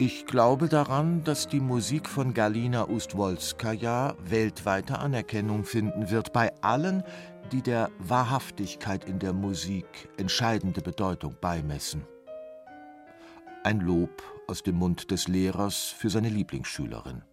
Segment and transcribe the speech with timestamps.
[0.00, 7.02] Ich glaube daran, dass die Musik von Galina Ustwolskaja weltweite Anerkennung finden wird bei allen,
[7.50, 12.06] die der Wahrhaftigkeit in der Musik entscheidende Bedeutung beimessen.
[13.64, 17.24] Ein Lob aus dem Mund des Lehrers für seine Lieblingsschülerin.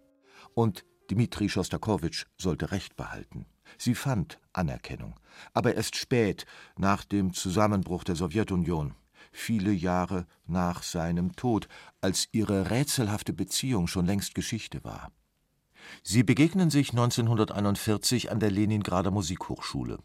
[0.54, 3.46] Und Dmitri Schostakowitsch sollte Recht behalten.
[3.78, 5.14] Sie fand Anerkennung,
[5.54, 6.46] aber erst spät,
[6.76, 8.96] nach dem Zusammenbruch der Sowjetunion,
[9.32, 11.68] viele Jahre nach seinem Tod,
[12.00, 15.12] als ihre rätselhafte Beziehung schon längst Geschichte war.
[16.02, 19.98] Sie begegnen sich 1941 an der Leningrader Musikhochschule.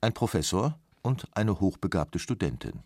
[0.00, 2.82] Ein Professor und eine hochbegabte Studentin.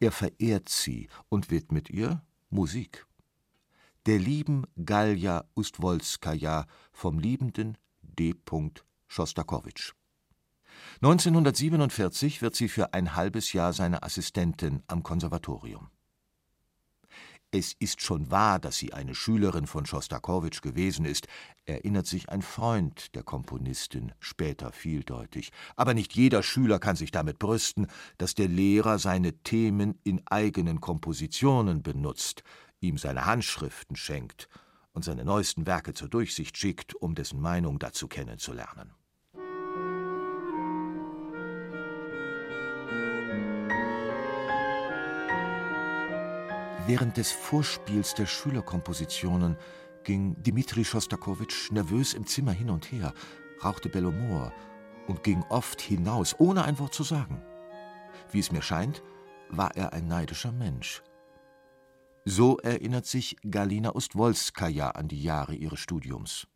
[0.00, 3.06] Er verehrt sie und widmet ihr Musik.
[4.06, 8.34] Der lieben Galja Ustwolskaja vom liebenden D.
[9.08, 9.94] Schostakowitsch.
[10.96, 15.90] 1947 wird sie für ein halbes Jahr seine Assistentin am Konservatorium.
[17.56, 21.28] Es ist schon wahr, dass sie eine Schülerin von Schostakowitsch gewesen ist,
[21.66, 25.52] erinnert sich ein Freund der Komponistin später vieldeutig.
[25.76, 27.86] Aber nicht jeder Schüler kann sich damit brüsten,
[28.18, 32.42] dass der Lehrer seine Themen in eigenen Kompositionen benutzt,
[32.80, 34.48] ihm seine Handschriften schenkt
[34.92, 38.94] und seine neuesten Werke zur Durchsicht schickt, um dessen Meinung dazu kennenzulernen.
[46.86, 49.56] Während des Vorspiels der Schülerkompositionen
[50.02, 53.14] ging Dmitri Schostakowitsch nervös im Zimmer hin und her,
[53.64, 54.52] rauchte Bellomor
[55.06, 57.40] und ging oft hinaus, ohne ein Wort zu sagen.
[58.30, 59.02] Wie es mir scheint,
[59.48, 61.02] war er ein neidischer Mensch.
[62.26, 66.46] So erinnert sich Galina Ustwolskaja an die Jahre ihres Studiums.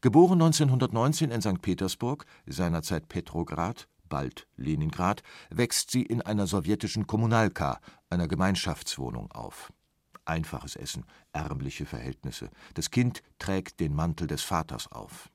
[0.00, 1.62] Geboren 1919 in St.
[1.62, 9.72] Petersburg, seinerzeit Petrograd, bald Leningrad, wächst sie in einer sowjetischen Kommunalka, einer Gemeinschaftswohnung, auf.
[10.24, 12.50] Einfaches Essen, ärmliche Verhältnisse.
[12.74, 15.30] Das Kind trägt den Mantel des Vaters auf.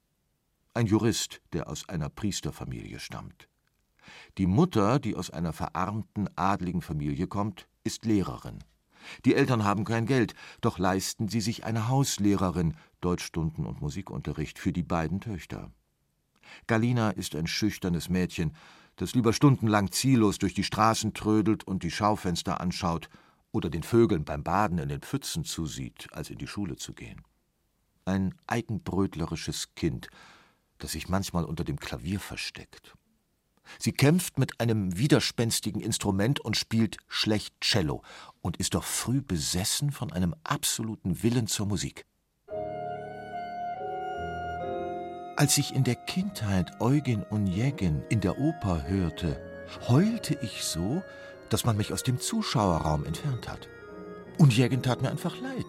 [0.73, 3.47] Ein Jurist, der aus einer Priesterfamilie stammt.
[4.37, 8.59] Die Mutter, die aus einer verarmten, adligen Familie kommt, ist Lehrerin.
[9.25, 14.71] Die Eltern haben kein Geld, doch leisten sie sich eine Hauslehrerin, Deutschstunden und Musikunterricht für
[14.71, 15.71] die beiden Töchter.
[16.67, 18.55] Galina ist ein schüchternes Mädchen,
[18.95, 23.09] das lieber stundenlang ziellos durch die Straßen trödelt und die Schaufenster anschaut
[23.51, 27.21] oder den Vögeln beim Baden in den Pfützen zusieht, als in die Schule zu gehen.
[28.05, 30.07] Ein eigenbrötlerisches Kind,
[30.77, 32.95] das sich manchmal unter dem Klavier versteckt.
[33.79, 38.03] Sie kämpft mit einem widerspenstigen Instrument und spielt schlecht Cello
[38.41, 42.05] und ist doch früh besessen von einem absoluten Willen zur Musik.
[45.41, 49.41] Als ich in der Kindheit Eugen Onegin in der Oper hörte,
[49.87, 51.01] heulte ich so,
[51.49, 53.67] dass man mich aus dem Zuschauerraum entfernt hat.
[54.37, 55.65] Onegin tat mir einfach leid.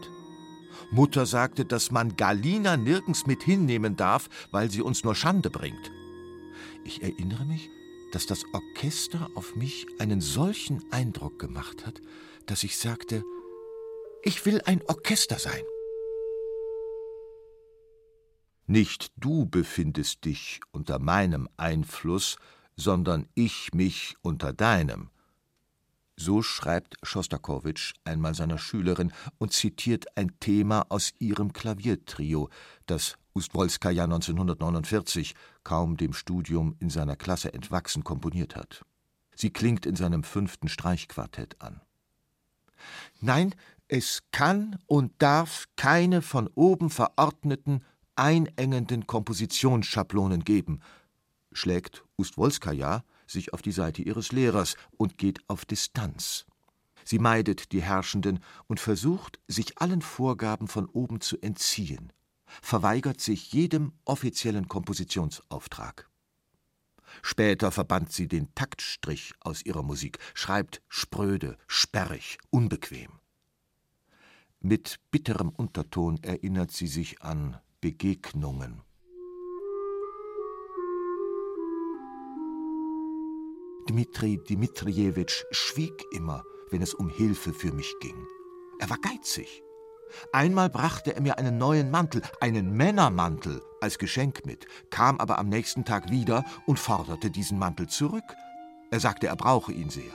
[0.90, 5.90] Mutter sagte, dass man Galina nirgends mit hinnehmen darf, weil sie uns nur Schande bringt.
[6.84, 7.70] Ich erinnere mich,
[8.12, 12.02] dass das Orchester auf mich einen solchen Eindruck gemacht hat,
[12.44, 13.24] dass ich sagte,
[14.22, 15.62] ich will ein Orchester sein.
[18.72, 22.38] Nicht du befindest dich unter meinem Einfluss,
[22.74, 25.10] sondern ich mich unter deinem.
[26.16, 32.48] So schreibt Schostakowitsch einmal seiner Schülerin und zitiert ein Thema aus ihrem Klaviertrio,
[32.86, 35.34] das Ustwolskaja 1949,
[35.64, 38.86] kaum dem Studium in seiner Klasse entwachsen, komponiert hat.
[39.34, 41.82] Sie klingt in seinem fünften Streichquartett an.
[43.20, 43.54] Nein,
[43.86, 47.82] es kann und darf keine von oben verordneten,
[48.22, 50.80] einengenden Kompositionsschablonen geben,
[51.52, 56.46] schlägt Ustwolskaja sich auf die Seite ihres Lehrers und geht auf Distanz.
[57.04, 62.12] Sie meidet die Herrschenden und versucht, sich allen Vorgaben von oben zu entziehen
[62.60, 66.08] verweigert sich jedem offiziellen Kompositionsauftrag.
[67.22, 73.20] Später verbannt sie den Taktstrich aus ihrer Musik, schreibt spröde, sperrig, unbequem.
[74.60, 78.80] Mit bitterem Unterton erinnert sie sich an Begegnungen.
[83.88, 88.14] Dmitri Dmitrijewitsch schwieg immer, wenn es um Hilfe für mich ging.
[88.78, 89.64] Er war geizig.
[90.32, 95.48] Einmal brachte er mir einen neuen Mantel, einen Männermantel, als Geschenk mit, kam aber am
[95.48, 98.36] nächsten Tag wieder und forderte diesen Mantel zurück.
[98.92, 100.14] Er sagte, er brauche ihn sehr.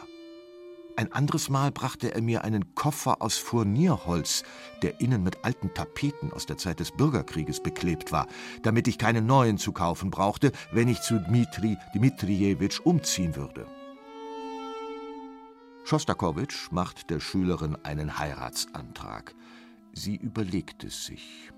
[1.00, 4.44] Ein anderes Mal brachte er mir einen Koffer aus Furnierholz,
[4.82, 8.26] der innen mit alten Tapeten aus der Zeit des Bürgerkrieges beklebt war,
[8.64, 13.68] damit ich keinen neuen zu kaufen brauchte, wenn ich zu Dmitri Dmitrijewitsch umziehen würde.
[15.84, 19.36] Schostakowitsch macht der Schülerin einen Heiratsantrag.
[19.94, 21.52] Sie überlegt es sich.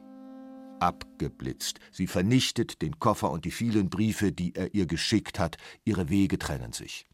[0.82, 1.80] Abgeblitzt.
[1.94, 5.56] Sie vernichtet den Koffer und die vielen Briefe, die er ihr geschickt hat.
[5.86, 7.10] Ihre Wege trennen sich.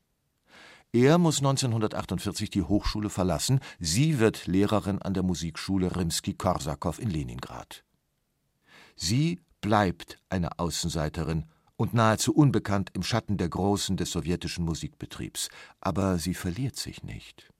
[0.95, 3.59] Er muss 1948 die Hochschule verlassen.
[3.81, 7.83] Sie wird Lehrerin an der Musikschule Rimski-Korsakow in Leningrad.
[8.95, 15.49] Sie bleibt eine Außenseiterin und nahezu unbekannt im Schatten der Großen des sowjetischen Musikbetriebs.
[15.81, 17.51] Aber sie verliert sich nicht.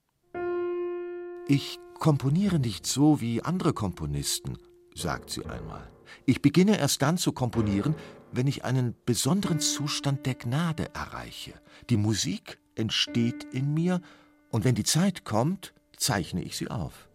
[1.49, 4.57] Ich komponiere nicht so wie andere Komponisten,
[4.93, 5.91] sagt sie einmal.
[6.25, 7.95] Ich beginne erst dann zu komponieren,
[8.31, 11.53] wenn ich einen besonderen Zustand der Gnade erreiche.
[11.89, 14.01] Die Musik entsteht in mir,
[14.51, 17.09] und wenn die Zeit kommt, zeichne ich sie auf.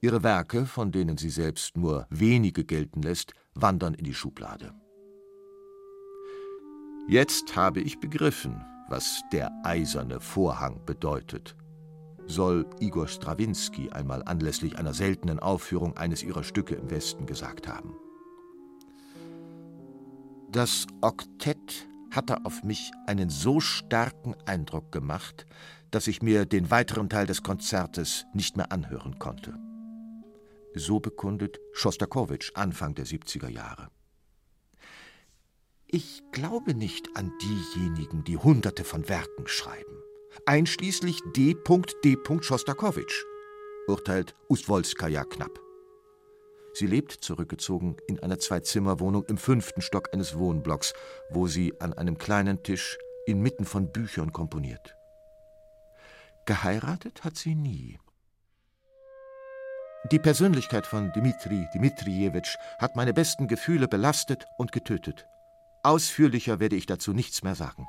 [0.00, 4.72] Ihre Werke, von denen sie selbst nur wenige gelten lässt, wandern in die Schublade.
[7.08, 11.56] Jetzt habe ich begriffen, was der eiserne Vorhang bedeutet,
[12.26, 17.94] soll Igor Strawinski einmal anlässlich einer seltenen Aufführung eines ihrer Stücke im Westen gesagt haben.
[20.50, 25.46] Das Oktett hatte auf mich einen so starken Eindruck gemacht,
[25.90, 29.54] dass ich mir den weiteren Teil des Konzertes nicht mehr anhören konnte.
[30.74, 33.88] So bekundet Schostakowitsch Anfang der 70er Jahre.
[35.88, 39.96] Ich glaube nicht an diejenigen, die Hunderte von Werken schreiben,
[40.46, 41.56] einschließlich D.
[42.04, 42.16] D.
[42.40, 43.24] Schostakowitsch,
[43.88, 45.69] urteilt Ustwolskaja knapp.
[46.72, 50.94] Sie lebt zurückgezogen in einer Zwei-Zimmer-Wohnung im fünften Stock eines Wohnblocks,
[51.30, 54.96] wo sie an einem kleinen Tisch inmitten von Büchern komponiert.
[56.46, 57.98] Geheiratet hat sie nie.
[60.10, 65.26] Die Persönlichkeit von Dmitri Dmitrijewitsch hat meine besten Gefühle belastet und getötet.
[65.82, 67.86] Ausführlicher werde ich dazu nichts mehr sagen.